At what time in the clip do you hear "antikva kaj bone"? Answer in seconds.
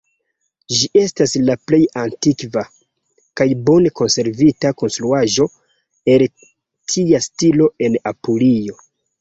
2.03-3.91